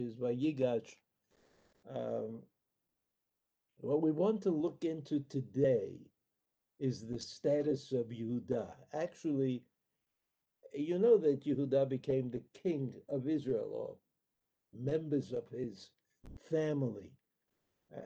[0.00, 0.96] is Vayigash.
[1.94, 2.40] Um,
[3.78, 5.98] what we want to look into today
[6.78, 8.66] is the status of Yehuda.
[8.94, 9.64] Actually,
[10.74, 13.96] you know that Yehuda became the king of Israel, or
[14.72, 15.90] members of his
[16.50, 17.12] family.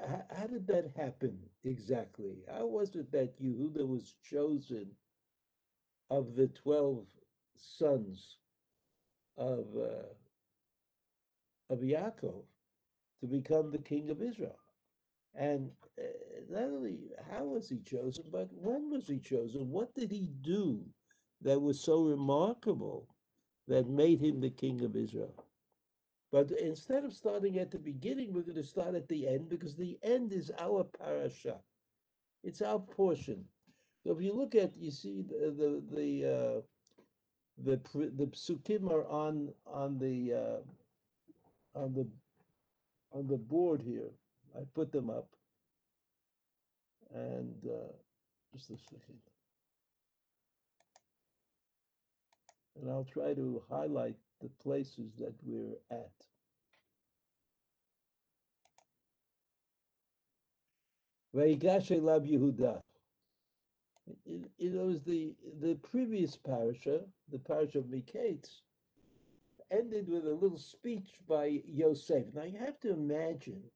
[0.08, 2.45] How, how did that happen exactly?
[2.50, 4.90] How was it that Yehuda was chosen
[6.11, 7.06] of the 12
[7.56, 8.38] sons
[9.36, 10.14] of, uh,
[11.70, 12.44] of Yaakov
[13.20, 14.58] to become the king of Israel?
[15.34, 16.04] And uh,
[16.50, 19.70] not only how was he chosen, but when was he chosen?
[19.70, 20.84] What did he do
[21.42, 23.08] that was so remarkable
[23.68, 25.34] that made him the king of Israel?
[26.32, 29.76] But instead of starting at the beginning, we're going to start at the end because
[29.76, 31.61] the end is our parasha.
[32.42, 33.48] It's our portion.
[34.05, 36.62] So if you look at, you see the the the uh,
[37.58, 40.61] the, the psukim are on on the uh,
[41.74, 42.06] on the
[43.12, 44.10] on the board here.
[44.56, 45.28] I put them up,
[47.14, 47.92] and uh,
[48.53, 49.19] just a second,
[52.81, 56.12] and I'll try to highlight the places that we're at.
[61.34, 62.81] Vayigash Elav Yehuda.
[64.27, 67.00] It, it was the the previous parasha,
[67.33, 68.61] the parasha of Miketz,
[69.70, 72.33] ended with a little speech by Yosef.
[72.34, 73.71] Now you have to imagine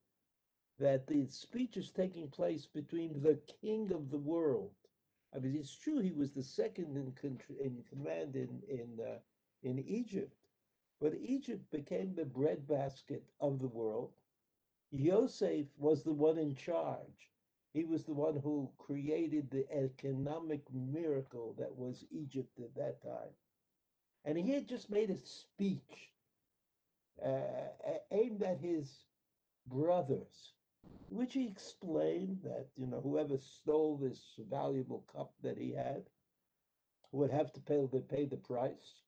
[0.79, 4.73] that the speech is taking place between the king of the world.
[5.33, 7.13] I mean, it's true he was the second in,
[7.59, 9.19] in command in in uh,
[9.63, 10.35] in Egypt,
[10.99, 14.13] but Egypt became the breadbasket of the world.
[14.91, 17.31] Yosef was the one in charge.
[17.73, 23.33] He was the one who created the economic miracle that was Egypt at that time.
[24.25, 26.11] And he had just made a speech
[27.23, 29.05] uh, aimed at his
[29.67, 30.53] brothers,
[31.09, 36.03] which he explained that, you know, whoever stole this valuable cup that he had
[37.11, 39.03] would have to pay, pay the price.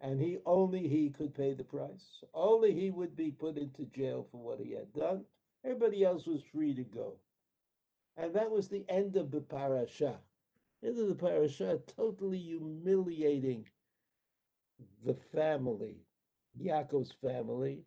[0.00, 2.24] And he only he could pay the price.
[2.32, 5.24] Only he would be put into jail for what he had done.
[5.64, 7.18] Everybody else was free to go.
[8.16, 10.20] And that was the end of the parasha.
[10.82, 13.66] End of the parasha, totally humiliating
[15.04, 15.96] the family,
[16.60, 17.84] Yaakov's family,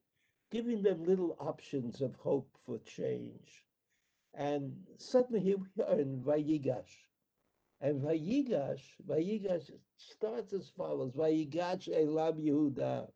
[0.51, 3.65] giving them little options of hope for change.
[4.33, 6.95] And suddenly here we are in Vayigash.
[7.81, 13.11] And Vayigash, Vayigash starts as follows: Vayigash Elam Yehuda.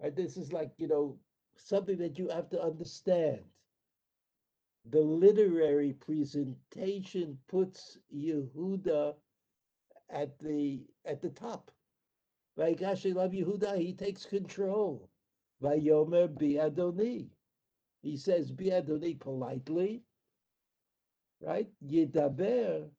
[0.00, 1.18] And this is like you know
[1.56, 3.40] something that you have to understand.
[4.90, 9.14] The literary presentation puts Yehuda
[10.10, 11.70] at the at the top.
[12.58, 15.10] Vayigash Elam Yehuda, he takes control.
[15.62, 17.30] Vayomer Biadoni.
[18.02, 20.04] He says Biadoni politely,
[21.40, 21.70] right?
[21.84, 22.90] Yidaber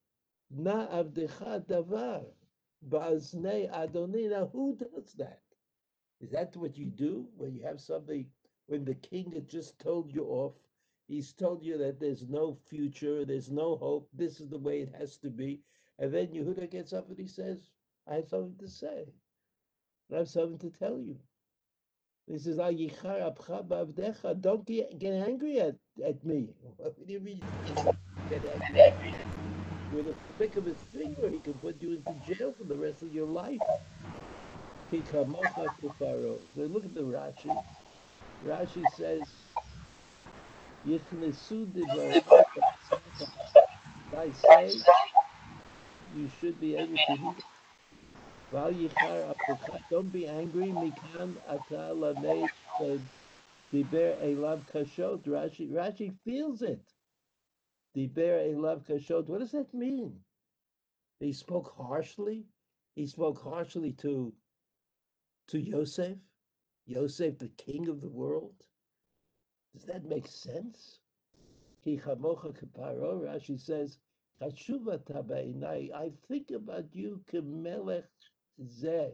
[0.50, 2.24] Na avdecha davar
[2.88, 4.30] ba'aznei adoni.
[4.30, 5.42] Now, who does that?
[6.20, 8.30] Is that what you do when you have something?
[8.66, 10.54] When the king had just told you off,
[11.08, 14.08] he's told you that there's no future, there's no hope.
[14.12, 15.62] This is the way it has to be,
[15.98, 17.70] and then Yehuda gets up and he says,
[18.06, 19.12] "I have something to say.
[20.12, 21.16] I have something to tell you."
[22.26, 22.72] He says, Don't
[24.66, 26.48] get, get angry at, at me.
[26.78, 27.40] What do you mean?
[29.92, 33.02] With a flick of his finger, he can put you into jail for the rest
[33.02, 33.60] of your life.
[34.90, 34.96] So
[36.62, 37.62] look at the Rashi.
[38.46, 39.22] Rashi says,
[44.16, 44.70] I say,
[46.16, 47.53] you should be able to.
[48.54, 50.68] Don't be angry.
[50.68, 52.50] Mikan ata lamed
[53.72, 55.24] diber elav kashot.
[55.26, 56.80] Rashi, Rashi feels it.
[57.96, 59.26] Elav Kashot.
[59.26, 60.20] What does that mean?
[61.20, 62.44] He spoke harshly.
[62.94, 64.32] He spoke harshly to
[65.48, 66.16] to Yosef,
[66.86, 68.54] Yosef, the king of the world.
[69.74, 71.00] Does that make sense?
[71.82, 73.20] Ki chamocha kaparo.
[73.20, 73.98] Rashi says,
[74.40, 74.50] I
[76.28, 78.04] think about you, kemelech
[78.62, 79.12] zeh.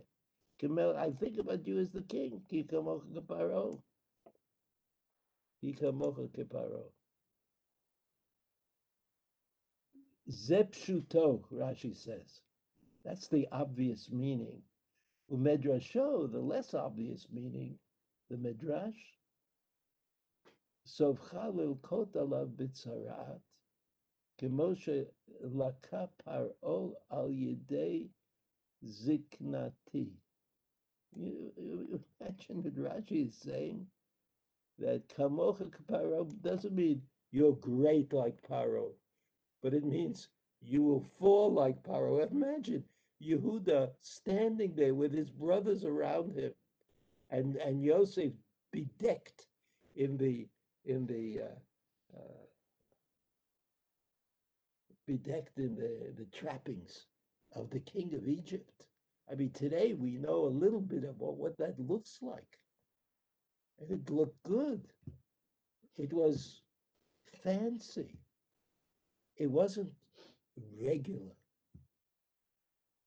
[0.63, 2.43] I think about you as the king.
[2.49, 3.81] Ki chamocha kaparo.
[5.61, 6.85] Ki chamocha kaparo.
[10.31, 12.41] Zepshuto, Rashi says.
[13.05, 14.63] That's the obvious meaning.
[15.33, 17.79] Umedrasho, the less obvious meaning,
[18.29, 18.99] the Midrash.
[20.87, 23.41] Sovchalil kot alav bitzarat,
[24.41, 25.07] kemoshe
[25.45, 28.09] laka paro al yidei
[28.87, 30.09] ziknati.
[31.17, 33.87] You, you imagine that Rashi is saying
[34.79, 38.93] that kamocha paro doesn't mean you're great like Paro,
[39.63, 40.29] but it means
[40.63, 42.31] you will fall like Paro.
[42.31, 42.85] Imagine
[43.23, 46.53] Yehuda standing there with his brothers around him,
[47.31, 48.33] and and Yosef
[48.73, 49.47] bedecked
[49.97, 50.49] in the
[50.85, 52.45] in the uh, uh,
[55.07, 57.07] bedecked in the the trappings
[57.55, 58.87] of the king of Egypt.
[59.31, 62.59] I mean, today we know a little bit about what that looks like.
[63.81, 64.83] And it looked good.
[65.97, 66.63] It was
[67.43, 68.19] fancy.
[69.37, 69.93] It wasn't
[70.81, 71.35] regular.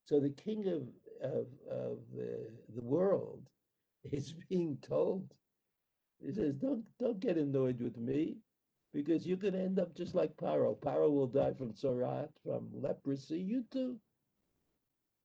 [0.05, 0.83] So the king of,
[1.21, 3.49] of, of the, the world
[4.11, 5.33] is being told,
[6.19, 8.37] he says, don't, don't get annoyed with me
[8.93, 10.77] because you can end up just like Paro.
[10.79, 13.39] Paro will die from Sorat, from leprosy.
[13.39, 13.97] You too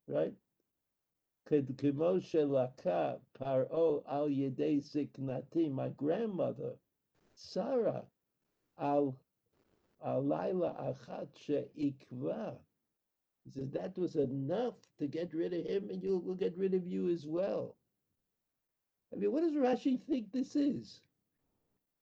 [0.09, 0.35] right?
[1.51, 6.75] Kemoshe laka paro al yedei siknati, my grandmother,
[7.35, 8.05] Sarah,
[8.79, 9.17] al
[10.05, 11.29] alaila achat.
[11.75, 16.75] He says that was enough to get rid of him, and you will get rid
[16.75, 17.77] of you as well.
[19.13, 21.01] I mean, what does Rashi think this is?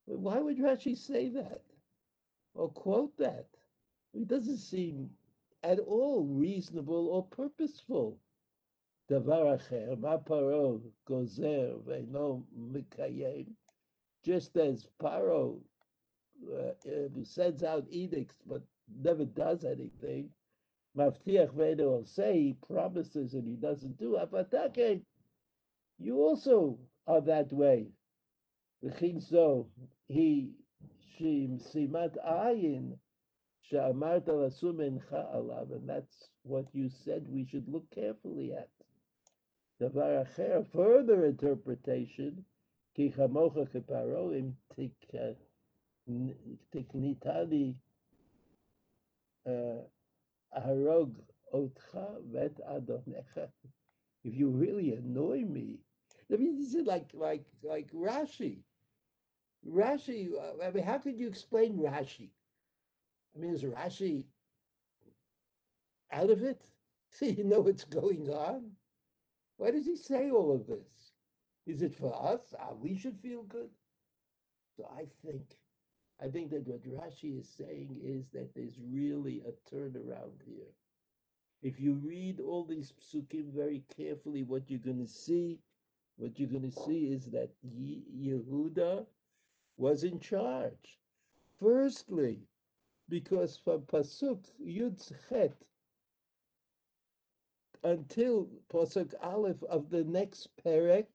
[0.07, 1.63] Why would Rashi say that
[2.55, 3.47] or quote that?
[4.13, 5.11] It doesn't seem
[5.63, 8.19] at all reasonable or purposeful.
[9.11, 13.47] Davar ma paro gozer ve'no mikayem.
[14.25, 15.61] Just as Paro
[16.53, 18.63] uh, um, sends out edicts but
[19.01, 20.31] never does anything,
[20.97, 24.19] Maftiach will say he promises and he doesn't do.
[24.21, 25.03] Avatake,
[25.99, 27.87] you also are that way.
[28.83, 29.69] V'chin so
[30.09, 30.51] he
[31.17, 32.99] she simat ayin
[33.73, 34.03] and
[35.89, 38.69] that's what you said we should look carefully at.
[40.73, 42.45] Further interpretation,
[42.95, 44.55] ki chamocha keparoim
[46.73, 47.75] tiknitali
[49.47, 49.83] uh,
[50.57, 51.15] harog
[51.53, 53.51] otcha vet adonecha.
[54.25, 55.81] If you really annoy me,
[56.33, 58.63] I mean, this is like like like Rashi.
[59.69, 62.31] Rashi, uh, I mean, how could you explain Rashi?
[63.37, 64.25] I mean, is Rashi
[66.13, 66.63] out of it?
[67.11, 68.73] So you know what's going on?
[69.59, 71.13] Why does he say all of this?
[71.67, 72.55] Is it for us?
[72.59, 73.71] Ah, we should feel good.
[74.77, 75.59] So I think,
[76.21, 80.73] I think that what Rashi is saying is that there's really a turnaround here.
[81.63, 85.61] If you read all these psukim very carefully, what you're going to see,
[86.17, 89.07] what you're going to see is that Yehuda
[89.77, 90.99] was in charge.
[91.59, 92.49] Firstly,
[93.09, 95.57] because from pasuk Yud Chet
[97.87, 101.07] until Pasuk Aleph of the next Perek,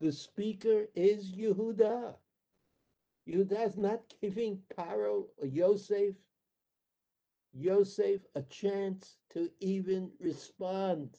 [0.00, 2.14] the speaker is Yehuda.
[3.26, 6.14] Yehuda is not giving Paro or Yosef,
[7.54, 11.16] Yosef a chance to even respond.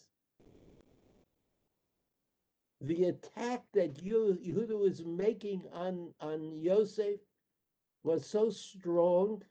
[2.82, 7.20] The attack that Yehuda was making on, on Yosef
[8.04, 9.42] was so strong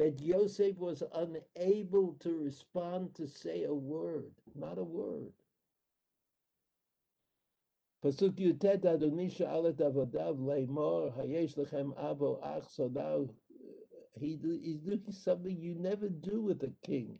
[0.00, 5.30] that Yosef was unable to respond to say a word, not a word.
[8.02, 12.64] Pasuk Yutet Adoni Sha'alet Avodav Leimor Hayesh Lechem Abo Ach.
[12.70, 13.28] So now
[14.18, 17.18] he, he's doing something you never do with a king.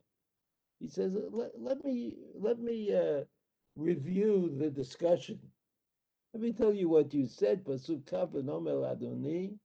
[0.79, 3.25] He says, "Let, let me let me uh,
[3.77, 5.39] review the discussion.
[6.33, 7.63] Let me tell you what you said.
[7.63, 9.59] Pasuk Kav Adoni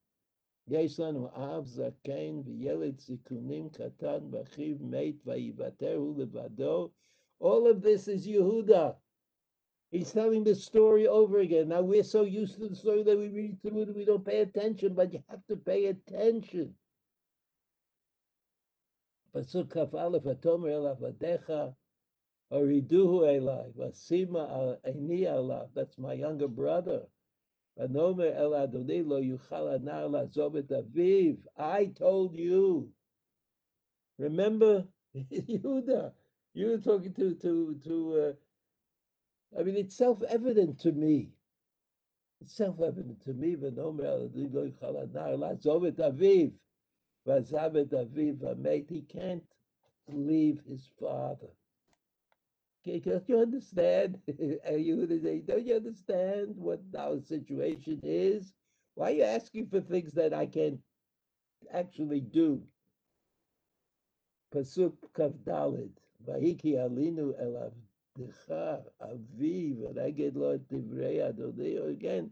[0.69, 6.91] יש לנו אב זקן וילד זיכונים קטן ואחיו מת ויוותרו לבדו.
[7.43, 8.97] All of this is Yehuda.
[9.91, 11.69] He's telling the story over again.
[11.69, 14.41] Now we're so used to the story that we read through it, we don't pay
[14.41, 16.75] attention, but you have to pay attention.
[19.33, 21.53] פסוק כ"א, ותאמר אל עבדיך,
[22.49, 25.67] הורידוהו אליי, ושימה עיני עליו.
[25.75, 27.07] That's my younger brother.
[27.78, 27.88] I
[31.88, 32.90] told you.
[34.18, 36.14] Remember, Yehuda,
[36.54, 38.36] you were talking to to to.
[39.56, 41.32] Uh, I mean, it's self-evident to me.
[42.42, 43.56] It's self-evident to me.
[43.56, 43.76] But
[45.66, 46.54] Zobitaviv.
[48.90, 49.44] He can't
[50.10, 51.50] leave his father.
[52.86, 54.20] Don't you understand?
[54.28, 58.54] you don't you understand what our situation is?
[58.94, 60.80] Why are you asking for things that I can't
[61.74, 62.62] actually do?
[64.54, 65.92] Pasuk Kavdalid.
[66.28, 67.74] Vahiki alinu elav
[68.18, 71.76] Avdecha, Aviv, Reged Lo et Divrei Adonai.
[71.78, 72.32] Again,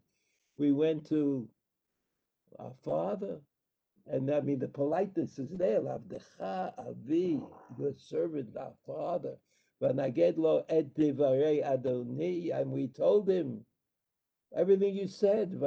[0.58, 1.50] we went to
[2.60, 3.42] our father,
[4.08, 5.82] and I mean the politeness is there.
[5.82, 7.42] Avdecha, Avi,
[7.78, 9.36] your servant, our father.
[9.84, 10.00] And
[12.72, 13.66] we told him
[14.56, 15.60] everything you said.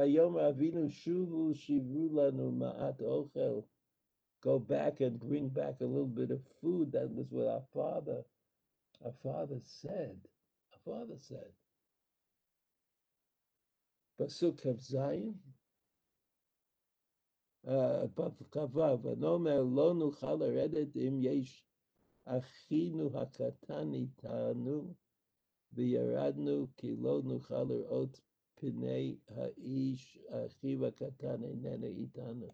[4.43, 6.93] Go back and bring back a little bit of food.
[6.93, 8.25] That was what our father,
[9.05, 10.17] our father said.
[10.73, 11.53] Our father said.
[14.19, 15.35] Pasuk of Zion.
[17.69, 21.66] Uh, Kavav, Anomer lo nuchal eredet im yesh
[22.26, 24.94] אחינו הקטן איתנו,
[25.74, 28.22] וירדנו כי לא נוכל לראות
[28.56, 32.54] פני האיש אחיו הקטן איננו איתנו.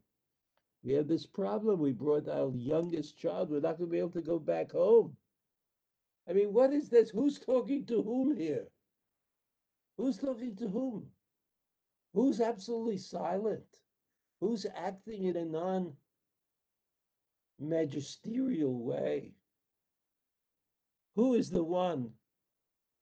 [0.83, 1.79] We have this problem.
[1.79, 3.49] We brought our youngest child.
[3.49, 5.17] We're not going to be able to go back home.
[6.29, 7.09] I mean, what is this?
[7.09, 8.67] Who's talking to whom here?
[9.97, 11.11] Who's talking to whom?
[12.13, 13.65] Who's absolutely silent?
[14.39, 15.97] Who's acting in a non
[17.59, 19.33] magisterial way?
[21.16, 22.10] Who is the one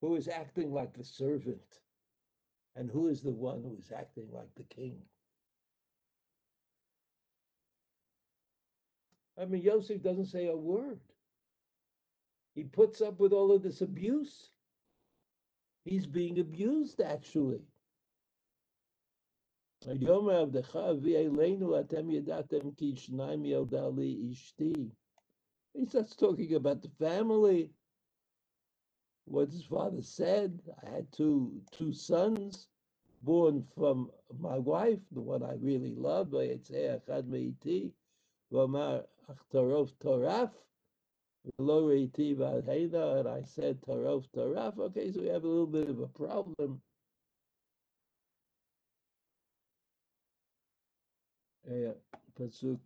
[0.01, 1.81] who is acting like the servant?
[2.77, 4.99] And who is the one who is acting like the king?
[9.39, 11.01] I mean, Yosef doesn't say a word.
[12.55, 14.51] He puts up with all of this abuse.
[15.85, 17.61] He's being abused, actually.
[25.75, 27.71] He starts talking about the family.
[29.25, 30.61] What his father said.
[30.85, 32.69] I had two two sons
[33.23, 36.33] born from my wife, the one I really love,
[40.01, 40.51] Toraf.
[41.59, 41.95] Lower
[43.19, 44.79] and I said Tarof Taraf.
[44.79, 46.81] Okay, so we have a little bit of a problem.
[51.71, 51.93] Yeah,
[52.39, 52.81] Pasuk.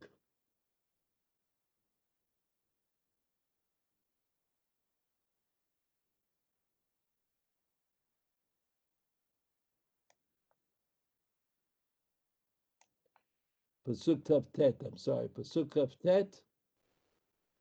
[13.88, 16.42] Pasuk Tet, I'm sorry, Pasuk Tet.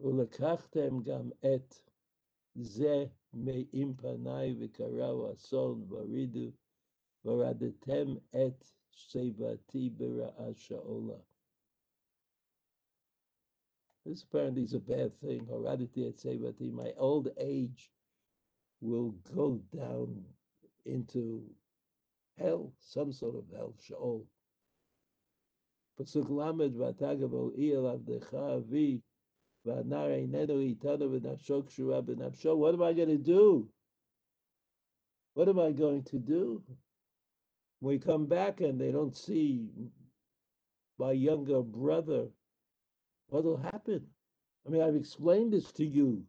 [0.01, 1.75] ולקחתם גם את
[2.55, 6.51] זה מעם פניי וקראו אסון ורידו,
[7.25, 11.19] ורדתם את שיבתי ברעה שאולה.
[14.05, 15.45] This apparently is a bad thing.
[15.47, 17.93] Horaditi et sevati, my old age
[18.81, 20.25] will go down
[20.87, 21.45] into
[22.39, 24.25] hell, some sort of hell, Sheol.
[25.99, 29.03] Pasuk lamed v'atagav il avdecha avi
[29.65, 29.93] what am
[32.83, 33.69] I going to do?
[35.35, 36.63] What am I going to do?
[37.81, 39.69] We come back and they don't see
[40.99, 42.29] my younger brother.
[43.29, 44.07] What will happen?
[44.67, 46.25] I mean, I've explained this to you,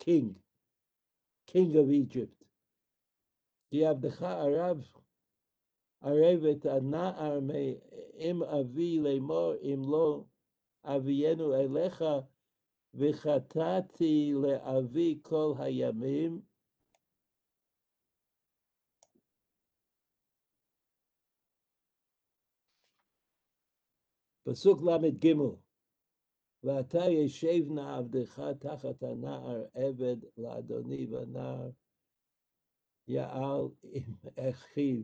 [0.00, 0.36] king,
[1.46, 2.32] king of Egypt.
[3.72, 4.22] יעבדך
[6.03, 7.39] ערב, ערבת הנער
[8.15, 10.23] אם אבי לאמור אם לא
[10.83, 12.03] אבינו אליך,
[12.93, 16.41] וחטאתי לאבי כל הימים.
[24.43, 25.35] פסוק ל"ג
[26.63, 31.69] ואתה ישב נא עבדך תחת הנער עבד לאדוני והנער
[33.07, 34.13] יעל עם
[34.49, 35.03] אחיו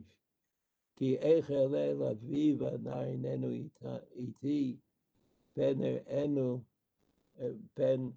[0.97, 3.47] כי איך אעלה אל אביו והנער איננו
[4.15, 4.77] איתי
[5.53, 6.61] פן הראינו,
[7.73, 8.09] פן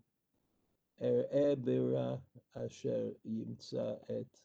[1.01, 2.17] אראה ברע
[2.53, 4.41] אשר ימצא את,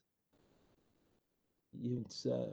[1.74, 2.46] ימצא.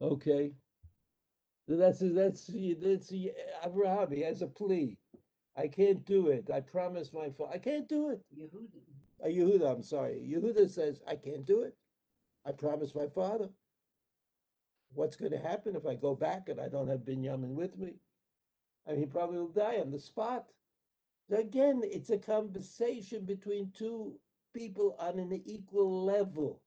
[0.00, 0.52] Okay.
[1.67, 3.13] That's that's that's
[3.63, 4.11] Abraham.
[4.11, 4.97] He has a plea.
[5.55, 6.49] I can't do it.
[6.51, 7.53] I promise my father.
[7.55, 8.21] I can't do it.
[8.37, 8.81] Yehuda.
[9.23, 10.21] Uh, Yehuda, I'm sorry.
[10.31, 11.75] Yehuda says, I can't do it.
[12.45, 13.49] I promise my father.
[14.93, 17.95] What's going to happen if I go back and I don't have Binyamin with me?
[18.85, 20.45] And he probably will die on the spot.
[21.29, 24.19] So again, it's a conversation between two
[24.53, 26.61] people on an equal level.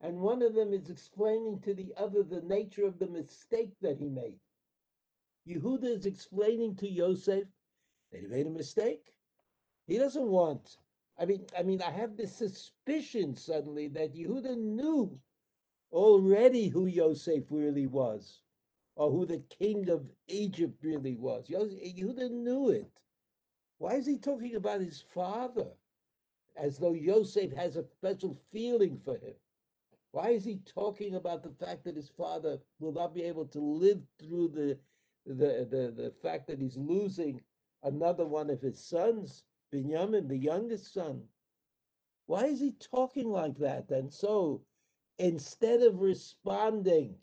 [0.00, 3.98] And one of them is explaining to the other the nature of the mistake that
[3.98, 4.38] he made.
[5.46, 7.48] Yehuda is explaining to Yosef
[8.12, 9.14] that he made a mistake.
[9.86, 10.78] He doesn't want.
[11.18, 15.18] I mean, I mean, I have this suspicion suddenly that Yehuda knew
[15.90, 18.42] already who Yosef really was,
[18.94, 21.48] or who the king of Egypt really was.
[21.48, 22.92] Yehuda knew it.
[23.78, 25.72] Why is he talking about his father
[26.56, 29.34] as though Yosef has a special feeling for him?
[30.12, 33.60] Why is he talking about the fact that his father will not be able to
[33.60, 34.78] live through the
[35.26, 37.40] the the, the fact that he's losing
[37.82, 41.22] another one of his sons, Binyamin, the youngest son?
[42.26, 43.90] Why is he talking like that?
[43.90, 44.62] And so
[45.18, 47.14] instead of responding,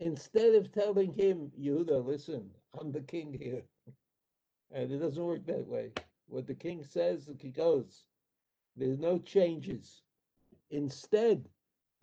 [0.00, 3.62] instead of telling him, Yehuda, listen, I'm the king here.
[4.72, 5.92] And it doesn't work that way.
[6.26, 8.04] What the king says, he goes.
[8.76, 10.02] There's no changes.
[10.70, 11.48] Instead,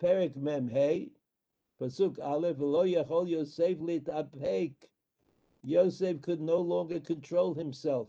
[0.02, 1.12] Perik Mem Hey,
[1.80, 4.74] Pasuk Aleph, Lo Yachol Yosef Lit Apek.
[5.62, 8.08] Yosef could no longer control himself.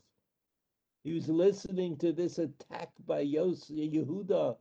[1.04, 4.58] He was listening to this attack by Yosef, Yehuda.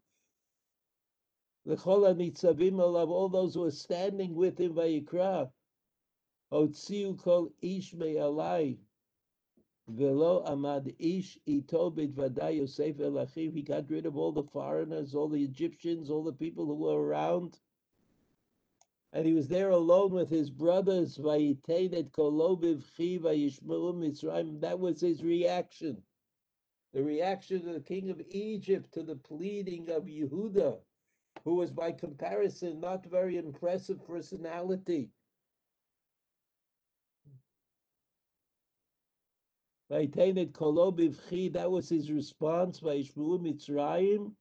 [1.65, 5.51] L'chol hanitzavim alav, all those who were standing with him, by Vayikra.
[6.53, 8.77] Hotziu kol ish me'alai.
[9.89, 12.97] Velo amad ish Yosef.
[13.37, 17.01] He got rid of all the foreigners, all the Egyptians, all the people who were
[17.03, 17.61] around.
[19.13, 21.17] And he was there alone with his brothers.
[21.17, 21.59] That
[24.79, 26.03] was his reaction.
[26.95, 30.79] The reaction of the king of Egypt to the pleading of Yehuda,
[31.45, 35.11] who was by comparison not very impressive personality.
[39.93, 44.33] That was his response by Mitzrayim.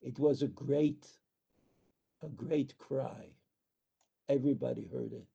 [0.00, 1.08] It was a great,
[2.22, 3.26] a great cry.
[4.28, 5.26] Everybody heard it.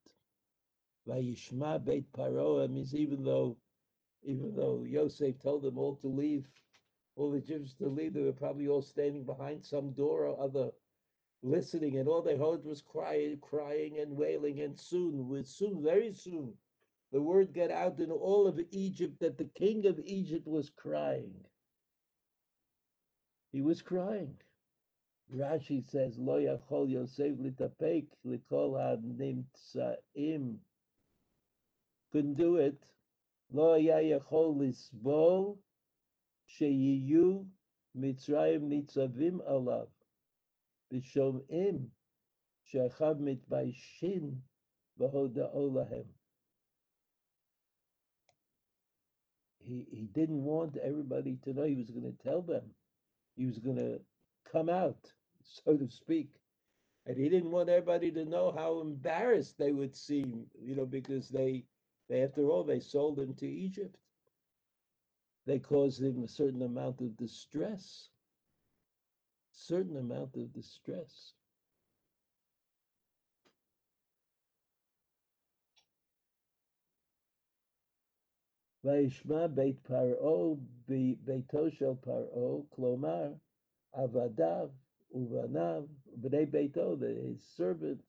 [1.05, 3.57] Vayishma Beit Paro means even though,
[4.23, 6.47] even though Yosef told them all to leave,
[7.17, 10.71] all the Egyptians to leave, they were probably all standing behind some door or other,
[11.43, 14.61] listening, and all they heard was crying, crying and wailing.
[14.61, 16.53] And soon, with soon, very soon,
[17.11, 21.33] the word got out in all of Egypt that the king of Egypt was crying.
[23.51, 24.35] He was crying.
[25.35, 30.57] Rashi says, Lo yachol Yosef litapek likol ha-nimtzaim.
[32.11, 32.83] Couldn't do it.
[33.51, 35.57] Lo yachol lisbol
[36.59, 37.45] sheyiyu
[37.97, 39.89] Mitzrayim nitzavim alav.
[40.91, 41.89] B'shom'im
[42.63, 44.41] she'achav mitbaishin
[44.99, 46.05] v'hoda'o lahem.
[49.69, 52.63] He, he didn't want everybody to know he was going to tell them
[53.35, 53.99] he was going to
[54.51, 56.29] come out so to speak.
[57.05, 61.29] And he didn't want everybody to know how embarrassed they would seem you know because
[61.29, 61.65] they
[62.09, 63.95] they after all they sold him to egypt.
[65.45, 68.09] They caused him a certain amount of distress.
[69.51, 71.33] Certain amount of distress
[78.84, 80.54] וישמע בית פרעה
[81.24, 83.32] ביתו של פרעה, כלומר,
[83.92, 84.70] עבדיו
[85.10, 85.84] ובניו,
[86.16, 88.04] בני ביתו, his servants,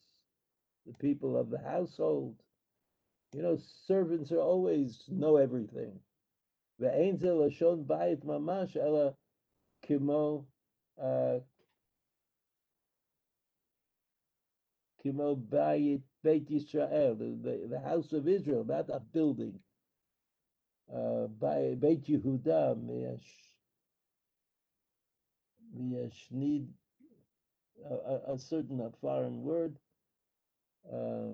[0.86, 2.36] the people of the household.
[3.34, 6.00] You know, servants are always know everything.
[6.80, 9.12] ואין זה לשון בית ממש, אלא
[9.82, 10.44] כמו,
[11.00, 11.04] uh,
[14.98, 19.60] כמו בית, בית ישראל, the, the, the house of Israel, not a building.
[20.91, 22.75] by Beit Yehuda
[25.77, 26.67] miyashnid
[27.89, 29.79] a, a certain foreign word.
[30.91, 31.33] Uh,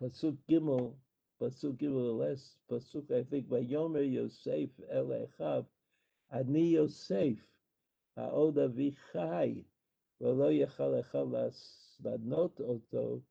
[0.00, 0.94] pasuk Gimel,
[1.40, 5.64] pasuk Gimel less pasuk I think by Yomer Yosef El Echav
[6.32, 7.38] Ani Yosef
[8.18, 9.64] Haoda Vichai
[10.20, 11.52] Velo Yechal Echal
[12.04, 13.22] Ladnot Oto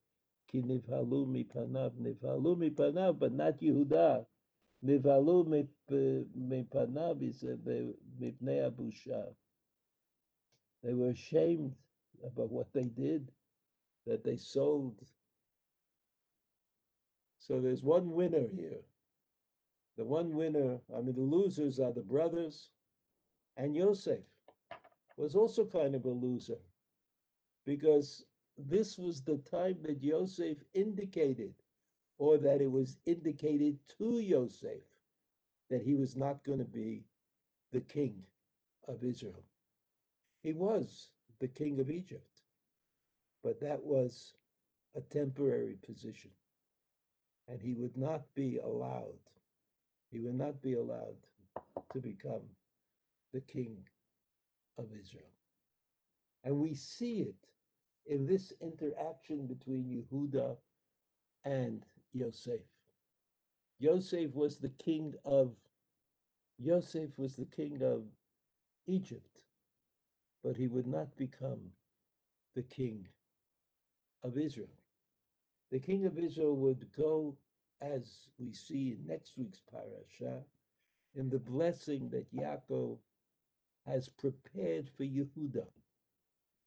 [0.50, 4.26] Ki Nivhalu Mipanav Nivhalu Mipanav but not Yehuda
[4.83, 5.45] נבהלו
[6.35, 7.17] מפניו
[8.19, 9.25] מפני הבושה.
[10.83, 11.75] They were ashamed
[12.23, 13.33] about what they did,
[14.07, 15.01] that they sold.
[17.39, 18.83] So there's one winner here.
[19.97, 22.71] The one winner, I mean, the losers are the brothers,
[23.57, 24.25] and Yosef
[25.17, 26.61] was also kind of a loser
[27.65, 28.25] because
[28.59, 31.55] this was the time that Yosef indicated
[32.20, 34.84] or that it was indicated to Yosef
[35.70, 37.04] that he was not going to be
[37.72, 38.22] the king
[38.88, 39.44] of Israel.
[40.44, 42.42] He was the king of Egypt,
[43.44, 44.34] but that was
[44.96, 46.32] a temporary position.
[47.48, 49.20] And he would not be allowed,
[50.12, 51.18] he would not be allowed
[51.94, 52.44] to become
[53.34, 53.78] the king
[54.78, 55.24] of Israel.
[56.44, 57.36] And we see it
[58.06, 60.58] in this interaction between Yehuda
[61.46, 62.62] and Yosef.
[63.80, 65.56] Yosef was the king of
[66.58, 68.04] Yosef was the king of
[68.88, 69.42] Egypt,
[70.44, 71.72] but he would not become
[72.56, 73.08] the king
[74.24, 74.76] of Israel.
[75.72, 77.38] The king of Israel would go,
[77.82, 80.44] as we see in next week's parasha,
[81.16, 82.98] in the blessing that Yaakov
[83.86, 85.66] has prepared for Yehuda,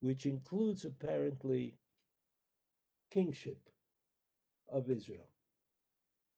[0.00, 1.74] which includes apparently
[3.10, 3.71] kingship
[4.72, 5.28] of Israel.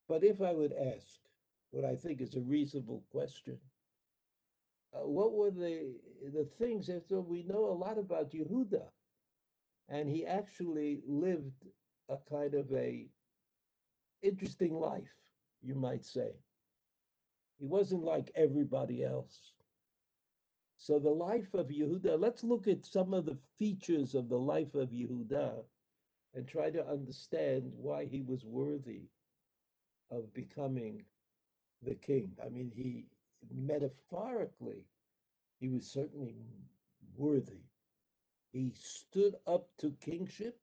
[0.08, 1.20] But if I would ask
[1.70, 3.60] what I think is a reasonable question,
[4.94, 6.00] uh, what were the
[6.32, 8.92] the things so we know a lot about Yehuda,
[9.88, 11.68] and he actually lived
[12.08, 13.10] a kind of a
[14.22, 15.16] interesting life,
[15.62, 16.32] you might say.
[17.58, 19.54] He wasn't like everybody else.
[20.78, 24.74] So the life of Yehuda, let's look at some of the features of the life
[24.74, 25.64] of Yehuda
[26.34, 29.08] and try to understand why he was worthy
[30.10, 31.04] of becoming
[31.82, 32.32] the king.
[32.44, 33.06] I mean, he
[33.54, 34.84] metaphorically,
[35.60, 36.36] he was certainly
[37.16, 37.62] worthy.
[38.52, 40.58] He stood up to kingship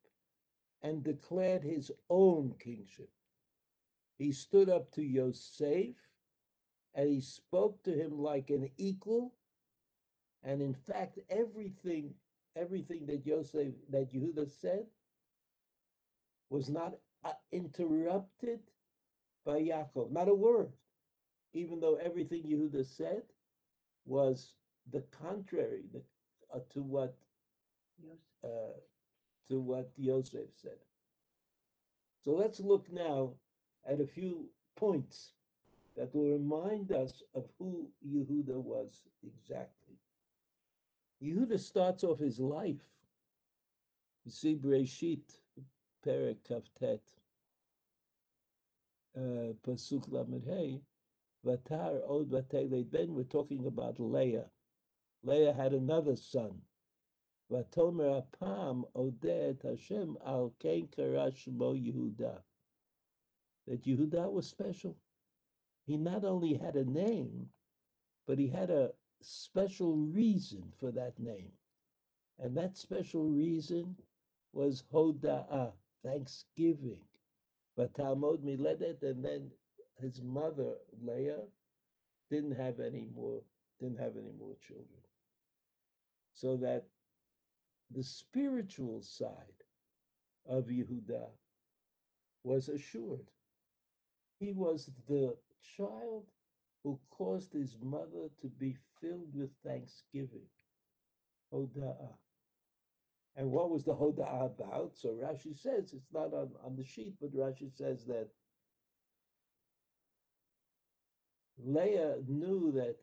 [0.82, 3.10] and declared his own kingship.
[4.18, 5.96] He stood up to Yosef
[6.94, 9.34] and he spoke to him like an equal.
[10.44, 12.14] And in fact, everything,
[12.56, 14.86] everything that Yosef, that Yehuda said
[16.52, 18.60] was not uh, interrupted
[19.44, 20.72] by Yaakov, not a word,
[21.54, 23.22] even though everything Yehuda said
[24.04, 24.54] was
[24.92, 25.84] the contrary
[26.54, 27.16] uh, to what
[28.44, 28.78] uh,
[29.48, 30.78] to what Yosef said.
[32.24, 33.34] So let's look now
[33.86, 35.32] at a few points
[35.96, 39.96] that will remind us of who Yehuda was exactly.
[41.22, 42.84] Yehuda starts off his life.
[44.24, 45.41] You see Breshit,
[46.04, 47.00] Perek Kaftet,
[49.16, 50.80] uh, Pasuk Lamed Hey,
[51.44, 52.90] Vatar Od Vatele.
[52.90, 54.50] Then we're talking about Leah.
[55.22, 56.60] Leah had another son.
[57.50, 62.42] Vatomer Apam Odet Hashem Al Ken Karash Mo Yehuda.
[63.66, 64.96] That Yehuda was special.
[65.84, 67.48] He not only had a name,
[68.26, 71.52] but he had a special reason for that name.
[72.38, 73.96] And that special reason
[74.52, 75.72] was Hoda'ah,
[76.04, 77.02] thanksgiving.
[77.76, 79.50] But Talmud Miledet, and then
[80.00, 81.44] his mother, Leah,
[82.30, 83.40] didn't have any more,
[83.80, 85.02] didn't have any more children.
[86.34, 86.84] So that
[87.90, 89.62] the spiritual side
[90.46, 91.28] of Yehuda
[92.44, 93.30] was assured.
[94.40, 95.36] He was the
[95.76, 96.24] child
[96.82, 100.48] who caused his mother to be filled with thanksgiving.
[101.52, 102.16] Hoda'ah.
[103.36, 104.92] And what was the Hoda'ah about?
[104.94, 108.28] So Rashi says, it's not on, on the sheet, but Rashi says that
[111.64, 112.96] Leah knew that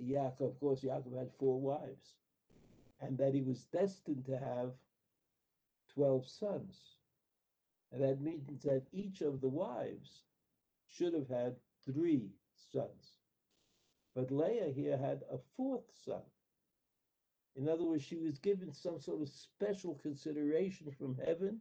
[0.00, 2.16] Yaakov, of course, Yaakov had four wives,
[3.00, 4.72] and that he was destined to have
[5.94, 6.96] 12 sons.
[7.92, 10.22] And that means that each of the wives
[10.88, 12.30] should have had three
[12.72, 13.18] sons.
[14.14, 16.22] But Leah here had a fourth son.
[17.56, 21.60] In other words, she was given some sort of special consideration from heaven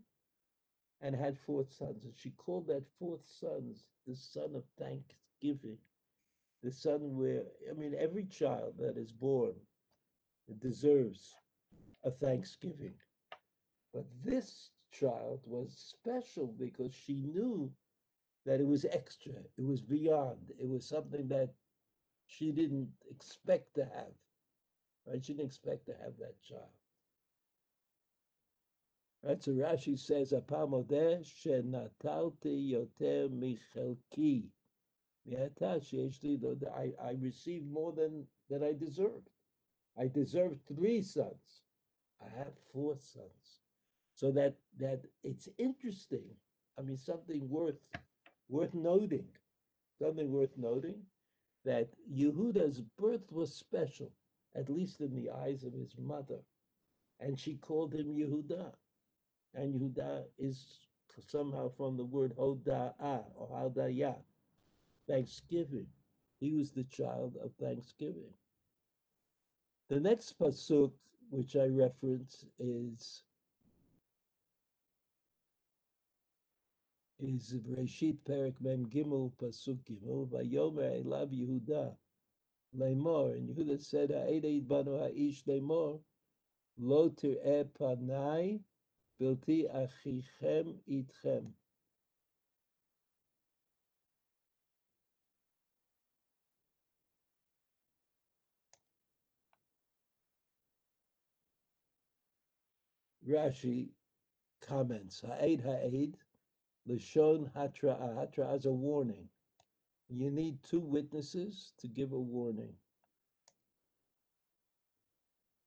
[1.02, 2.04] and had four sons.
[2.06, 3.76] And she called that fourth son
[4.08, 5.78] the son of thanksgiving.
[6.64, 9.54] The son where, I mean, every child that is born
[10.60, 11.36] deserves
[12.04, 12.94] a thanksgiving.
[13.94, 17.72] But this child was special because she knew
[18.46, 21.54] that it was extra, it was beyond, it was something that
[22.26, 24.14] she didn't expect to have.
[25.08, 25.24] Right?
[25.24, 26.70] She didn't expect to have that child.
[29.24, 29.42] Right?
[29.44, 30.34] So Rashi says,
[32.50, 34.50] yoter michelki.
[36.76, 39.30] I, I received more than that I deserved.
[39.98, 41.64] I deserved three sons.
[42.22, 43.62] I have four sons.
[44.16, 46.26] So that that it's interesting.
[46.78, 47.80] I mean, something worth
[48.50, 49.28] worth noting.
[50.00, 51.02] Something worth noting
[51.66, 54.12] that Yehuda's birth was special
[54.56, 56.40] at least in the eyes of his mother.
[57.20, 58.72] And she called him Yehuda.
[59.54, 60.80] And Yehuda is
[61.28, 64.16] somehow from the word Hoda'ah or Hodaya,
[65.08, 65.88] thanksgiving.
[66.40, 68.34] He was the child of thanksgiving.
[69.90, 70.92] The next pasuk,
[71.30, 73.24] which I reference, is
[77.20, 81.96] is Reshit Perik Mem Gimel Pasuk Gimel Vayomer Elav Yehuda
[82.78, 86.00] Lemor, and Yehuda said, Ha'edeit banu ha'ish lemor,
[86.78, 88.62] lo tir'eh panai
[89.22, 91.52] Bilti achichem itchem.
[103.28, 103.90] Rashi
[104.62, 106.18] comments, Ha'ed ha'ed,
[106.90, 108.16] Lashon hatra'a.
[108.16, 109.30] Hatra'a is a warning.
[110.14, 112.74] You need two witnesses to give a warning.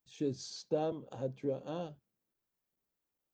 [0.06, 1.94] Shestam hatra'a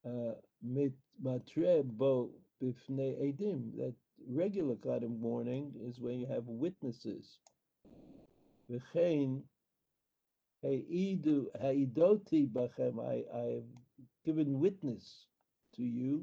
[0.07, 0.93] uh, mit
[1.23, 2.31] matre bo
[2.63, 3.77] bifnei edim.
[3.77, 3.95] That
[4.29, 7.41] regular kind of warning is when you have witnesses.
[8.71, 9.43] V'chein
[10.63, 13.01] ha'idu ha'idoti bachem.
[13.05, 13.65] I have
[14.25, 15.27] given witness
[15.75, 16.23] to you.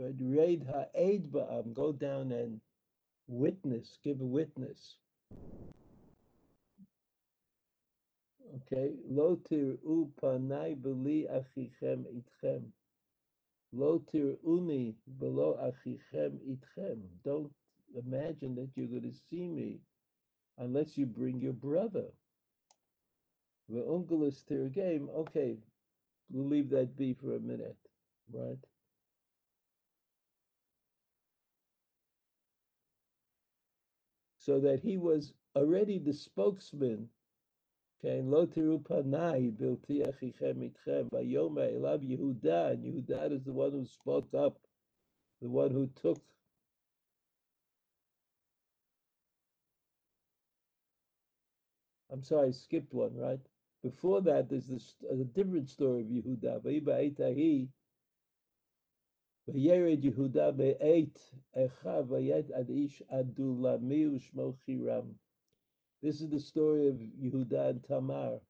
[0.00, 1.74] Raid ha'ed ba'am.
[1.74, 2.60] Go down and
[3.28, 3.98] witness.
[4.02, 4.96] Give a witness.
[8.56, 12.62] Okay, lo tir'u panai achichem itchem.
[13.72, 16.98] Lo tir'uni below achichem itchem.
[17.24, 17.52] Don't
[17.94, 19.80] imagine that you're going to see me
[20.58, 22.06] unless you bring your brother.
[23.70, 25.08] Ve'Onkelos tirgem.
[25.10, 25.56] Okay,
[26.30, 27.76] we'll leave that be for a minute,
[28.32, 28.58] right?
[34.40, 37.08] So that he was already the spokesman
[38.02, 43.84] Okay, lo tiru panai bilti achichem itchem vayoma elav and Yehuda is the one who
[43.84, 44.58] spoke up,
[45.42, 46.22] the one who took.
[52.10, 53.40] I'm sorry, I skipped one, right?
[53.82, 56.64] Before that, there's this a different story of Yehuda.
[59.50, 61.18] Vayered Yehuda be'eit
[61.56, 65.14] echa vayet ad ish adulami u'shmo chiram.
[66.02, 68.40] This is the story of Yehuda and Tamar.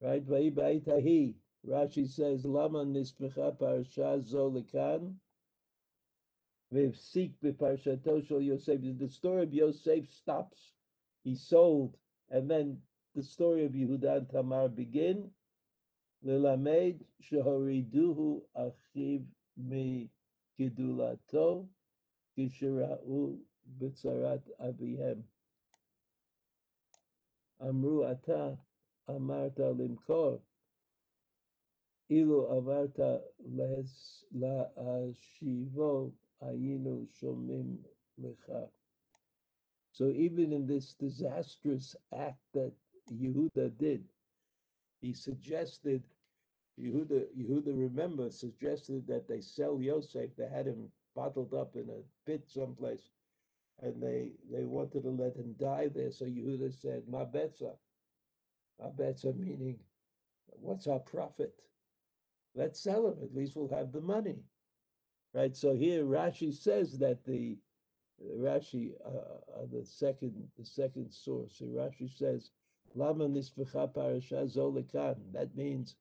[0.00, 0.24] Right?
[0.24, 1.34] Vayibaitahi.
[1.66, 5.14] Rashi says, Lama nispecha parasha zo lekan.
[6.72, 8.80] V'sik beparshato shel Yosef.
[8.98, 10.72] The story of Yosef stops.
[11.24, 11.96] He sold.
[12.30, 12.78] And then
[13.14, 15.30] the story of Yehuda and Tamar begin.
[16.23, 19.25] Lilamed shehoriduhu achiv
[19.57, 20.09] mi
[20.57, 21.67] gidulato
[22.35, 23.39] kishira'u
[23.79, 25.23] b'tzarat avihem.
[27.61, 28.53] אמרו אתה
[29.09, 30.37] אמרת למכור,
[32.09, 32.99] אילו אמרת
[34.31, 37.77] להשיבו היינו שומעים
[38.17, 38.51] לך.
[39.91, 42.73] So even in this disastrous act that
[43.11, 44.03] Yehuda did,
[45.02, 46.04] he suggested,
[46.80, 50.36] Yehuda, Yehuda remember, suggested that they sell Yosef.
[50.36, 53.10] They had him bottled up in a pit someplace
[53.82, 56.10] and they they wanted to let him die there.
[56.12, 57.76] So Yehuda said, "Ma betza,
[58.80, 59.80] ma betza," meaning,
[60.46, 61.54] what's our profit?
[62.54, 63.18] Let's sell him.
[63.22, 64.44] At least we'll have the money,
[65.34, 65.56] right?
[65.56, 67.58] So here Rashi says that the
[68.36, 72.50] Rashi, uh, uh, the second the second source, so Rashi says,
[72.94, 75.96] "Lama parasha zolekan." That means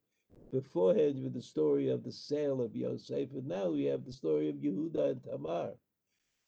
[0.51, 4.49] beforehand with the story of the sale of Yosef, and now we have the story
[4.49, 5.77] of Yehuda and Tamar.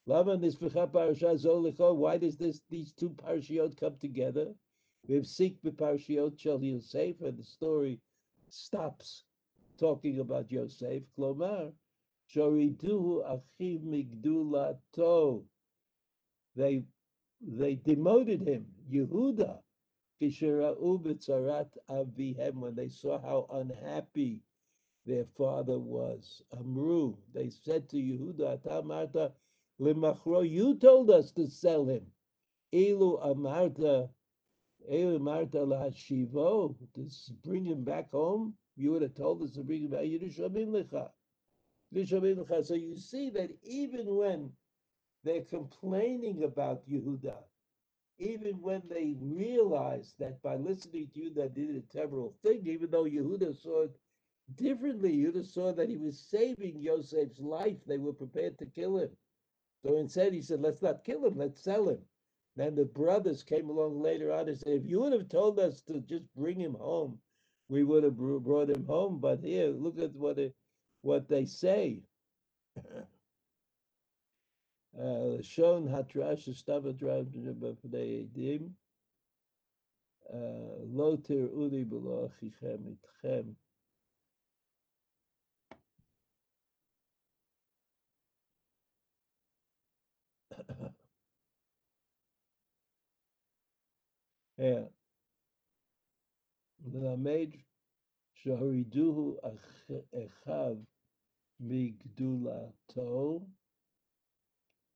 [0.04, 0.22] Why
[2.18, 4.54] does this these two parashiot come together?
[5.08, 8.02] We have Sik b'parashiot Shel Yosef, and the story
[8.50, 9.24] stops
[9.78, 11.04] talking about Yosef.
[11.16, 11.72] Klomar,
[12.28, 15.46] Shoriduhu Achiv Migdulato.
[16.54, 16.84] They
[17.40, 19.62] they demoted him, Yehuda,
[22.60, 24.40] when they saw how unhappy
[25.06, 26.42] their father was.
[26.52, 29.32] Amru, they said to Yehuda, Atamarta,
[29.80, 32.06] Limachro, you told us to sell him.
[32.72, 34.08] Elu amarta,
[34.90, 37.08] elu amarta lahashivo, to
[37.44, 38.54] bring him back home.
[38.76, 40.04] You would have told us to bring him back.
[40.04, 41.10] Yerushalayim lecha.
[42.64, 44.50] So you see that even when
[45.22, 47.34] they're complaining about Yehuda,
[48.18, 53.04] even when they realized that by listening to Yehuda did a terrible thing, even though
[53.04, 53.96] Yehuda saw it
[54.54, 59.10] differently, Yehuda saw that he was saving Yosef's life, they were prepared to kill him.
[59.84, 61.98] So instead, he said, let's not kill him, let's sell him.
[62.56, 65.80] Then the brothers came along later on and said, if you would have told us
[65.82, 67.18] to just bring him home,
[67.68, 69.18] we would have brought him home.
[69.18, 70.54] But here, look at what it,
[71.02, 72.02] what they say.
[74.96, 77.26] Shon hatrash estava drav
[80.32, 83.56] Lo tir uli b'lo achichem itchem.
[94.56, 94.88] And
[96.92, 97.58] Lamed
[98.44, 99.38] Shahriduhu
[100.14, 100.78] Echav
[101.60, 103.42] Migdulato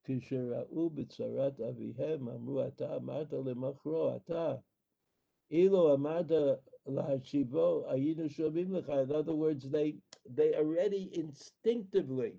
[0.04, 4.54] כשראו בצרת אביהם, אמרו, אתה אמרת למכרו, אתה,
[5.50, 6.26] אילו אמרת
[6.86, 8.88] להשיבו, היינו שומעים לך.
[8.88, 9.94] In other words, they,
[10.26, 12.34] they already instinctively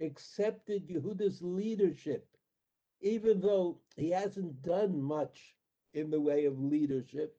[0.00, 2.26] accepted Yehuda's leadership,
[3.00, 5.56] even though he hasn't done much
[5.92, 7.38] in the way of leadership,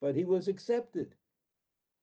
[0.00, 1.14] but he was accepted.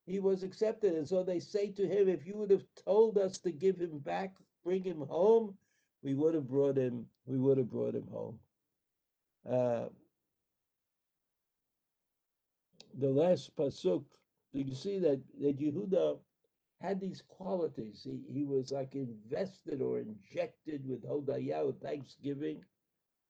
[0.06, 0.94] He was accepted.
[0.94, 3.98] And so they say to him, if you would have told us to give him
[3.98, 5.56] back, bring him home,
[6.03, 8.39] we would have brought him, we would have brought him home.
[9.49, 9.85] Uh,
[12.99, 14.03] the last pasuk,
[14.53, 16.17] you see that, that Yehuda
[16.81, 18.01] had these qualities.
[18.03, 22.63] He, he was like invested or injected with Hodayah, thanksgiving,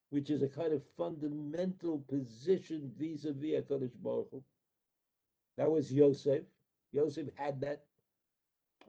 [0.09, 4.43] which is a kind of fundamental position vis-a-vis HaKadosh Baruch Hu.
[5.57, 6.43] That was Yosef.
[6.91, 7.83] Yosef had that.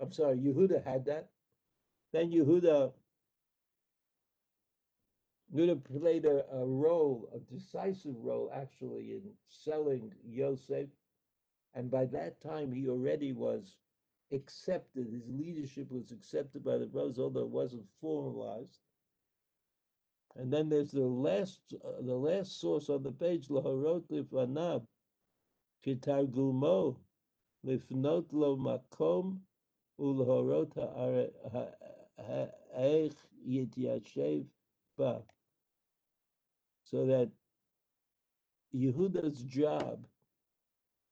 [0.01, 1.29] I'm sorry, Yehuda had that.
[2.13, 2.93] Then Yehuda,
[5.55, 10.89] Yehuda played a, a role, a decisive role actually in selling Yosef.
[11.75, 13.77] And by that time, he already was
[14.33, 15.09] accepted.
[15.11, 18.81] His leadership was accepted by the brothers, although it wasn't formalized.
[20.37, 24.87] And then there's the last, uh, the last source on the page, Lahorot Lifanav,
[25.85, 26.97] Kitargumo,
[27.67, 29.39] Lifnot Lo Makom,
[29.99, 30.77] Ulahorot
[32.19, 33.17] Ha'ech
[33.49, 34.45] Yityashev
[34.97, 35.23] Ba.
[36.91, 37.31] So that
[38.75, 40.07] Yehuda's job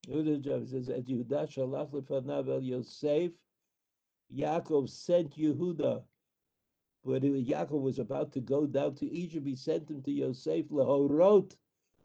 [0.09, 3.33] Yehuda's job says, "At Yehuda shalach lefanav el Yosef."
[4.33, 6.03] Yaakov sent Yehuda,
[7.03, 11.57] when Yaakov was about to go down to Egypt, he sent him to Yosef lehorot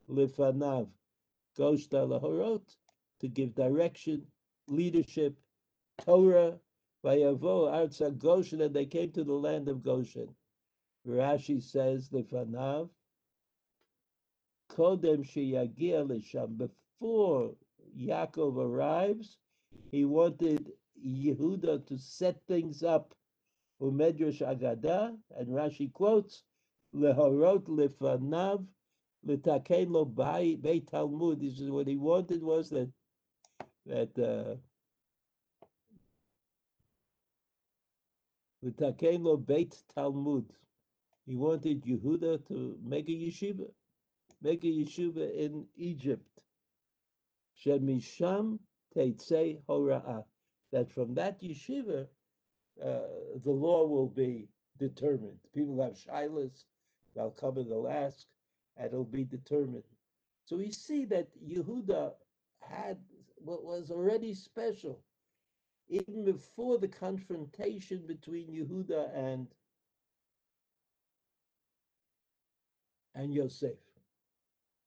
[0.10, 0.90] lefanav,
[1.58, 2.76] goshta lehorot,
[3.20, 4.26] to give direction,
[4.68, 5.36] leadership,
[6.00, 6.60] Torah.
[7.04, 10.36] Vayavo arza Goshen, and they came to the land of Goshen.
[11.08, 12.90] Rashi says lefanav.
[14.72, 17.56] Kodem sheyagia before
[17.98, 19.38] Yaakov arrives,
[19.92, 20.72] he wanted
[21.06, 23.14] Yehuda to set things up.
[23.82, 26.44] Umedrash Agada, and Rashi quotes,
[26.96, 28.64] Lehorot lefanav,
[29.28, 31.42] letaken lo beit Talmud.
[31.42, 32.92] This is what he wanted was that
[33.88, 34.56] that uh,
[38.64, 40.46] letaken lo beit Talmud.
[41.26, 43.68] He wanted Yehuda to make a yeshiva,
[44.42, 46.28] make a yeshiva in Egypt.
[47.64, 48.60] Shemisham
[48.96, 50.24] Teitzei Hora'ah,
[50.72, 52.08] that from that yeshiva,
[52.84, 53.00] uh,
[53.44, 54.48] the law will be
[54.80, 55.38] determined.
[55.54, 56.66] People have shilas,
[57.16, 58.26] they'll come and they'll ask,
[58.78, 59.84] and it'll be determined.
[60.46, 62.14] So we see that Yehuda
[62.60, 62.98] had
[63.36, 65.04] what was already special,
[65.90, 69.48] even before the confrontation between Yehuda and
[73.14, 73.78] and Yosef.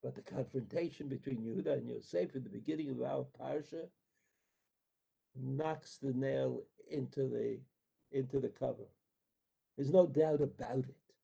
[0.05, 3.89] But the confrontation between Yehuda and Yosef in the beginning of our parsha
[5.35, 7.59] knocks the nail into the
[8.13, 8.87] into the cover.
[9.77, 11.15] There's no doubt about it.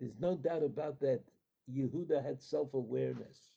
[0.00, 1.22] There's no doubt about that.
[1.72, 3.52] Yehuda had self-awareness,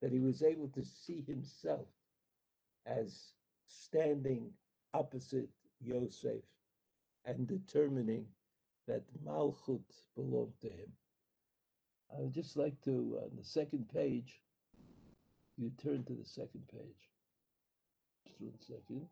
[0.00, 1.86] that he was able to see himself
[2.86, 3.34] as
[3.66, 4.50] standing
[4.94, 5.48] opposite
[5.80, 6.42] Yosef
[7.26, 8.26] and determining
[8.86, 9.80] that Malchut
[10.16, 10.90] belonged to him.
[12.12, 14.40] I would just like to, on the second page,
[15.56, 17.10] you turn to the second page.
[18.26, 19.06] Just one second.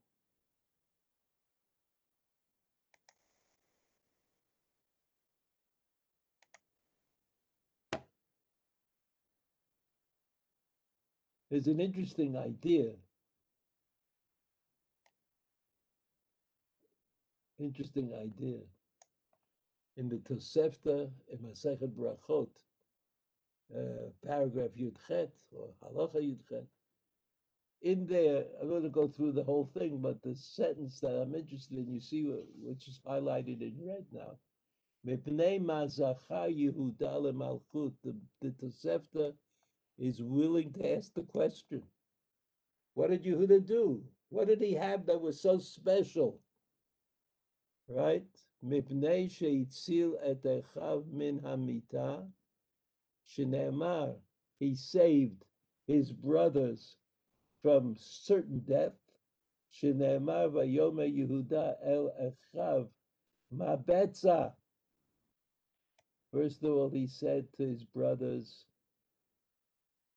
[11.51, 12.91] There's an interesting idea.
[17.59, 18.59] Interesting idea.
[19.97, 22.49] In the Tosefta, in Masechet Brachot,
[23.77, 26.67] uh, paragraph Yudchet or Halacha Yudchet.
[27.83, 31.35] In there, I'm going to go through the whole thing, but the sentence that I'm
[31.35, 32.25] interested in, you see,
[32.61, 34.37] which is highlighted in red now.
[35.05, 35.17] The,
[38.43, 39.33] the Tosefta
[39.99, 41.83] is willing to ask the question.
[42.95, 44.03] What did Yehuda do?
[44.31, 46.41] What did he have that was so special?
[47.89, 48.27] Right?
[48.65, 52.27] Mipnei sheitzil et echav min hamita.
[53.29, 54.15] Shinemar,
[54.59, 55.45] he saved
[55.87, 56.97] his brothers
[57.63, 58.95] from certain death.
[59.73, 62.89] Shinemar vayome Yehuda el echav
[63.55, 64.53] mabetza.
[66.33, 68.65] First of all, he said to his brothers,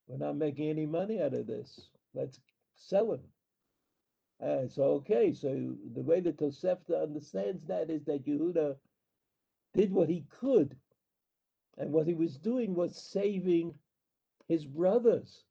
[0.07, 1.89] We're not making any money out of this.
[2.13, 2.39] Let's
[2.75, 3.21] sell him.
[4.41, 8.75] Uh, so okay, so the way the Tosefta understands that is that Yehuda
[9.73, 10.75] did what he could,
[11.77, 13.73] and what he was doing was saving
[14.47, 15.43] his brothers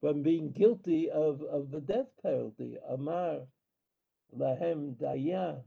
[0.00, 2.76] from being guilty of, of the death penalty.
[2.88, 3.40] Amar
[4.36, 5.62] lahem daya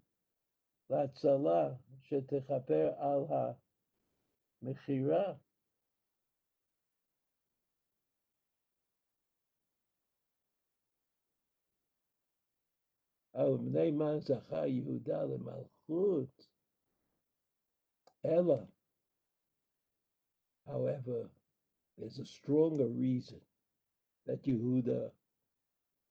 [0.92, 1.78] latzala
[2.10, 3.54] shetechaper al ha
[4.66, 5.36] mechira.
[13.36, 16.28] Oh, bnei man zacha Yehuda lemalchut.
[18.24, 18.68] Ella.
[20.68, 21.30] However,
[21.98, 23.42] there's a stronger reason
[24.26, 25.12] that Yehuda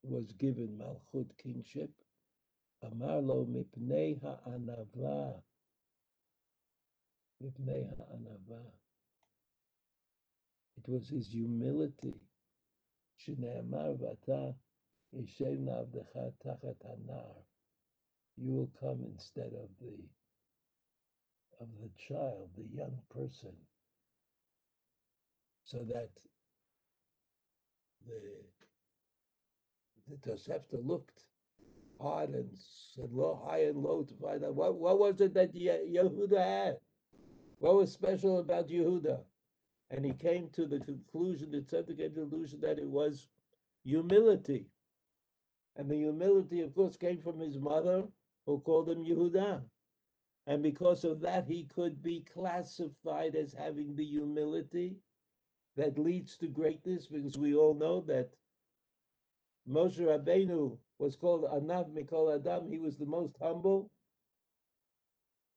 [0.02, 1.90] was given Malchut kingship.
[2.84, 5.40] Amarlo mipnei ha'anava.
[7.42, 8.62] Mipnei ha'anava.
[10.76, 12.14] It was his humility.
[13.20, 14.54] Shneamar vata
[15.14, 17.34] hanar.
[18.36, 19.94] You will come instead of the
[21.60, 23.52] of the child, the young person,
[25.72, 26.10] so that
[28.06, 28.44] the
[30.08, 31.24] the Tosefta looked
[32.00, 35.54] hard and said low, high and low to find out what, what was it that
[35.54, 36.78] Ye- Yehuda had?
[37.58, 39.24] What was special about Yehuda?
[39.90, 43.28] And he came to the conclusion, the Tzedek came to the conclusion that it was
[43.84, 44.66] humility.
[45.76, 48.04] And the humility, of course, came from his mother,
[48.46, 49.62] who called him Yehuda.
[50.46, 54.98] And because of that, he could be classified as having the humility
[55.76, 58.30] that leads to greatness, because we all know that
[59.68, 62.70] Moshe Rabbeinu was called Anav Mikol Adam.
[62.70, 63.90] He was the most humble.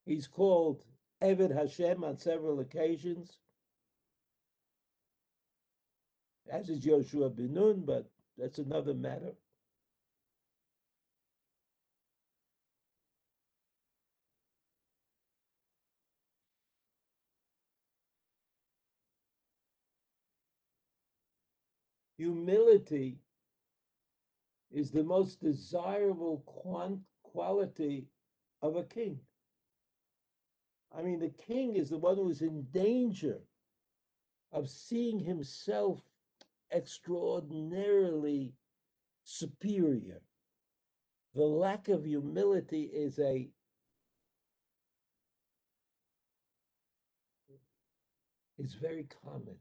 [0.05, 0.84] He's called
[1.22, 3.39] Eved Hashem on several occasions,
[6.49, 9.34] as is Yoshua ben Nun, but that's another matter.
[22.18, 23.20] Humility
[24.72, 26.43] is the most desirable
[27.24, 28.07] quality
[28.61, 29.20] of a king.
[30.97, 33.39] I mean, the king is the one who is in danger
[34.51, 36.01] of seeing himself
[36.72, 38.53] extraordinarily
[39.24, 40.22] superior.
[41.34, 43.49] The lack of humility is a
[48.57, 49.57] is very common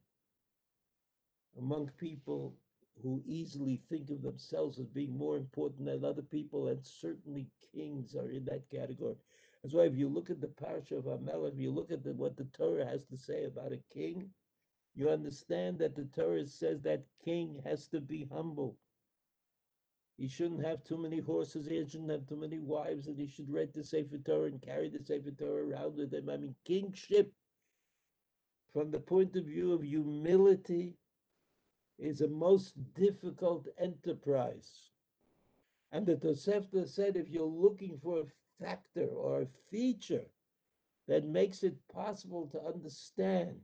[1.59, 2.55] among people
[3.03, 8.15] who easily think of themselves as being more important than other people, and certainly kings
[8.15, 9.17] are in that category.
[9.63, 12.13] That's why if you look at the parsha of Amel, if you look at the,
[12.13, 14.31] what the Torah has to say about a king,
[14.95, 18.77] you understand that the Torah says that king has to be humble.
[20.17, 23.51] He shouldn't have too many horses, he shouldn't have too many wives, and he should
[23.51, 26.31] read the Sefer Torah and carry the Sefer Torah around with him.
[26.31, 27.33] I mean, kingship,
[28.73, 30.95] from the point of view of humility,
[31.99, 34.91] is a most difficult enterprise.
[35.93, 40.27] And the Tosefta said if you're looking for a factor or a feature
[41.09, 43.61] that makes it possible to understand,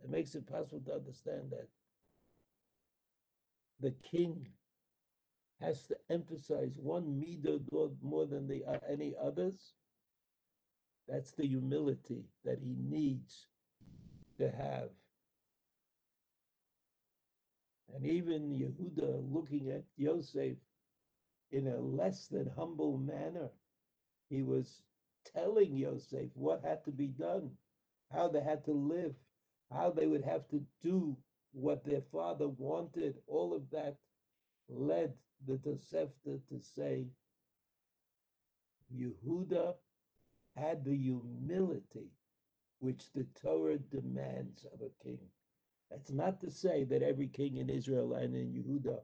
[0.00, 1.68] that makes it possible to understand that
[3.80, 4.48] the king
[5.60, 7.60] has to emphasize one midah
[8.02, 9.74] more than the uh, any others.
[11.08, 13.46] That's the humility that he needs
[14.38, 14.90] to have.
[17.94, 20.56] And even Yehuda looking at Yosef
[21.50, 23.50] in a less than humble manner,
[24.28, 24.82] he was
[25.24, 27.50] telling Yosef what had to be done,
[28.12, 29.14] how they had to live,
[29.70, 31.16] how they would have to do
[31.52, 33.14] what their father wanted.
[33.26, 33.96] All of that
[34.68, 35.14] led
[35.46, 37.06] the Tosefta to say
[38.94, 39.74] Yehuda
[40.56, 42.10] had the humility
[42.80, 45.18] which the Torah demands of a king.
[45.90, 49.00] That's not to say that every king in Israel and in Yehuda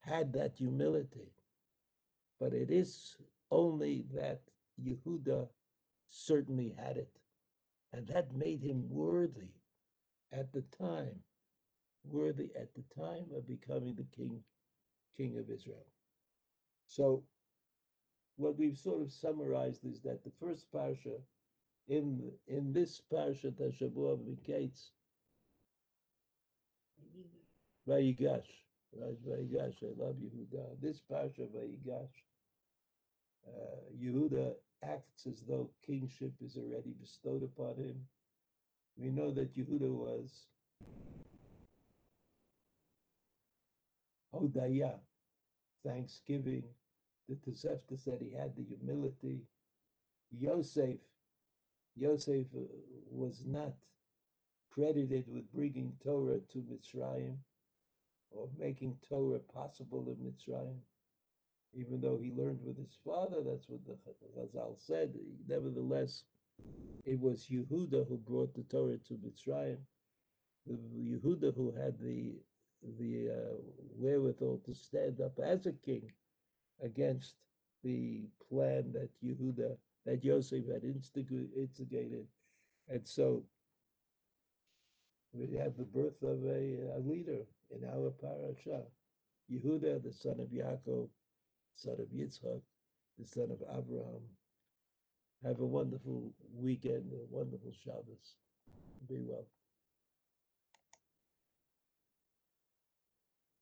[0.00, 1.32] had that humility,
[2.38, 3.16] but it is
[3.50, 4.42] only that
[4.82, 5.48] Yehuda
[6.10, 7.20] certainly had it,
[7.92, 9.52] and that made him worthy
[10.32, 11.22] at the time,
[12.04, 14.42] worthy at the time of becoming the king,
[15.16, 15.86] king of Israel.
[16.86, 17.24] So,
[18.36, 21.20] what we've sort of summarized is that the first parsha,
[21.88, 24.90] in in this parsha, Tashavua Miketz,
[27.88, 28.46] Vayigash?
[28.96, 30.80] Vayigash, I love Yehuda.
[30.80, 32.14] This parsha, Vayigash,
[33.46, 38.06] uh, Yehuda acts as though kingship is already bestowed upon him.
[38.96, 40.46] We know that Yehuda was
[44.34, 44.94] Hodaya,
[45.84, 46.64] thanksgiving.
[47.28, 49.40] The Tosefta said he had the humility.
[50.30, 50.98] Yosef,
[51.96, 52.60] Yosef uh,
[53.10, 53.74] was not
[54.74, 57.36] credited with bringing Torah to Mitzrayim
[58.30, 60.78] or making Torah possible in Mitzrayim,
[61.72, 63.42] even though he learned with his father.
[63.44, 63.96] That's what the
[64.36, 65.14] Chazal said.
[65.48, 66.24] Nevertheless,
[67.04, 69.78] it was Yehuda who brought the Torah to Mitzrayim.
[70.66, 72.34] The Yehuda who had the
[72.98, 73.56] the uh,
[73.96, 76.12] wherewithal to stand up as a king
[76.82, 77.34] against
[77.82, 82.26] the plan that Yehuda, that Yosef had instigated.
[82.88, 83.42] And so
[85.34, 88.82] we have the birth of a, a leader in our parasha.
[89.50, 91.08] Yehuda, the son of Yaakov,
[91.76, 92.62] son of Yitzchak,
[93.18, 94.22] the son of Abraham.
[95.44, 98.36] Have a wonderful weekend, a wonderful Shabbos.
[99.08, 99.46] Be well.